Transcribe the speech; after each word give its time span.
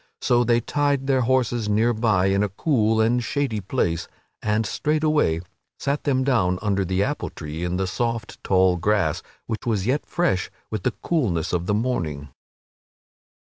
So 0.19 0.43
they 0.43 0.61
tied 0.61 1.05
their 1.05 1.21
horses 1.21 1.69
near 1.69 1.93
by 1.93 2.25
in 2.25 2.41
a 2.41 2.49
cool 2.49 2.99
and 2.99 3.23
shady 3.23 3.61
place 3.61 4.07
and 4.41 4.65
straightway 4.65 5.41
sat 5.77 6.05
them 6.05 6.23
down 6.23 6.57
under 6.63 6.83
the 6.83 7.03
apple 7.03 7.29
tree 7.29 7.63
in 7.63 7.77
the 7.77 7.85
soft 7.85 8.43
tall 8.43 8.77
grass, 8.77 9.21
which 9.45 9.67
was 9.67 9.85
yet 9.85 10.07
fresh 10.07 10.49
with 10.71 10.81
the 10.81 10.93
coolness 11.03 11.53
of 11.53 11.67
the 11.67 11.75
morning. 11.75 12.29